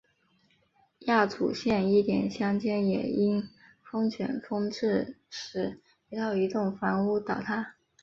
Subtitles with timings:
[1.01, 3.47] 亚祖县伊甸乡间也因
[3.91, 7.75] 龙卷风致使一套移动房屋倒塌。